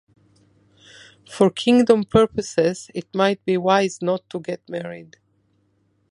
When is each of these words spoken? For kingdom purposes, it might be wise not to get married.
For 1.29 1.51
kingdom 1.51 2.05
purposes, 2.05 2.89
it 2.95 3.13
might 3.13 3.45
be 3.45 3.55
wise 3.55 4.01
not 4.01 4.27
to 4.31 4.39
get 4.39 4.67
married. 4.67 5.17